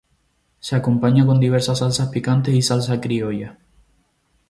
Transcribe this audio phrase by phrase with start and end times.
[0.61, 3.59] Se acompaña con diversas salsas picantes y salsa criolla.